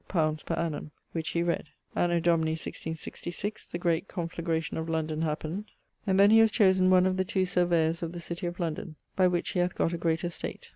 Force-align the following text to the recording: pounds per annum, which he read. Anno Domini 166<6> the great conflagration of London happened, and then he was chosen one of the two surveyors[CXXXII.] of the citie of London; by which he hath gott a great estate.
pounds 0.07 0.41
per 0.41 0.55
annum, 0.55 0.89
which 1.11 1.29
he 1.29 1.43
read. 1.43 1.69
Anno 1.95 2.19
Domini 2.19 2.55
166<6> 2.55 3.69
the 3.69 3.77
great 3.77 4.07
conflagration 4.07 4.75
of 4.77 4.89
London 4.89 5.21
happened, 5.21 5.65
and 6.07 6.19
then 6.19 6.31
he 6.31 6.41
was 6.41 6.49
chosen 6.49 6.89
one 6.89 7.05
of 7.05 7.17
the 7.17 7.23
two 7.23 7.43
surveyors[CXXXII.] 7.45 8.01
of 8.01 8.11
the 8.11 8.19
citie 8.19 8.47
of 8.47 8.59
London; 8.59 8.95
by 9.15 9.27
which 9.27 9.49
he 9.49 9.59
hath 9.59 9.75
gott 9.75 9.93
a 9.93 9.99
great 9.99 10.23
estate. 10.23 10.69